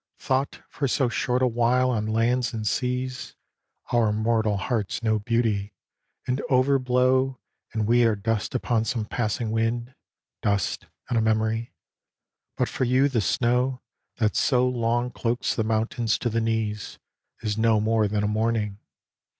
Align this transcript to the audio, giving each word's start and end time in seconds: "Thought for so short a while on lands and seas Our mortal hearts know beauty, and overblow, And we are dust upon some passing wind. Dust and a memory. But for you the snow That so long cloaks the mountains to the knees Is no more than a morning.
"Thought 0.17 0.63
for 0.67 0.87
so 0.87 1.09
short 1.09 1.43
a 1.43 1.47
while 1.47 1.91
on 1.91 2.07
lands 2.07 2.55
and 2.55 2.65
seas 2.67 3.35
Our 3.93 4.11
mortal 4.11 4.57
hearts 4.57 5.03
know 5.03 5.19
beauty, 5.19 5.75
and 6.25 6.41
overblow, 6.49 7.37
And 7.71 7.85
we 7.85 8.03
are 8.05 8.15
dust 8.15 8.55
upon 8.55 8.85
some 8.85 9.05
passing 9.05 9.51
wind. 9.51 9.93
Dust 10.41 10.87
and 11.09 11.19
a 11.19 11.21
memory. 11.21 11.75
But 12.57 12.67
for 12.67 12.83
you 12.83 13.09
the 13.09 13.21
snow 13.21 13.83
That 14.17 14.35
so 14.35 14.67
long 14.67 15.11
cloaks 15.11 15.53
the 15.53 15.63
mountains 15.63 16.17
to 16.17 16.31
the 16.31 16.41
knees 16.41 16.97
Is 17.43 17.55
no 17.55 17.79
more 17.79 18.07
than 18.07 18.23
a 18.23 18.27
morning. 18.27 18.79